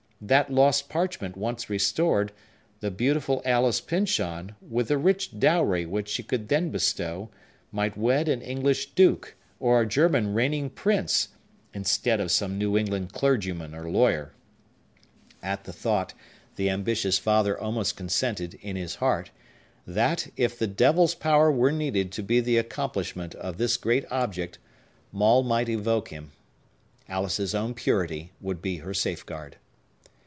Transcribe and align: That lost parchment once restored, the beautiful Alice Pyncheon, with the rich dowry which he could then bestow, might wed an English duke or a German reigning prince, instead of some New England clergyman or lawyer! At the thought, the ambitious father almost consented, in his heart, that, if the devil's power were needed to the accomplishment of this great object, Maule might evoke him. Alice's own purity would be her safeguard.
That 0.23 0.51
lost 0.53 0.87
parchment 0.87 1.35
once 1.35 1.67
restored, 1.67 2.31
the 2.79 2.91
beautiful 2.91 3.41
Alice 3.43 3.81
Pyncheon, 3.81 4.55
with 4.61 4.89
the 4.89 4.99
rich 4.99 5.39
dowry 5.39 5.83
which 5.87 6.15
he 6.15 6.21
could 6.21 6.47
then 6.47 6.69
bestow, 6.69 7.31
might 7.71 7.97
wed 7.97 8.29
an 8.29 8.39
English 8.39 8.91
duke 8.91 9.33
or 9.59 9.81
a 9.81 9.87
German 9.87 10.31
reigning 10.35 10.69
prince, 10.69 11.29
instead 11.73 12.19
of 12.19 12.29
some 12.29 12.59
New 12.59 12.77
England 12.77 13.11
clergyman 13.13 13.73
or 13.73 13.89
lawyer! 13.89 14.31
At 15.41 15.63
the 15.63 15.73
thought, 15.73 16.13
the 16.55 16.69
ambitious 16.69 17.17
father 17.17 17.59
almost 17.59 17.97
consented, 17.97 18.59
in 18.61 18.75
his 18.75 18.93
heart, 18.95 19.31
that, 19.87 20.27
if 20.37 20.55
the 20.57 20.67
devil's 20.67 21.15
power 21.15 21.51
were 21.51 21.71
needed 21.71 22.11
to 22.11 22.21
the 22.21 22.57
accomplishment 22.59 23.33
of 23.33 23.57
this 23.57 23.75
great 23.75 24.05
object, 24.11 24.59
Maule 25.11 25.41
might 25.41 25.67
evoke 25.67 26.09
him. 26.09 26.31
Alice's 27.09 27.55
own 27.55 27.73
purity 27.73 28.31
would 28.39 28.61
be 28.61 28.77
her 28.77 28.93
safeguard. 28.93 29.57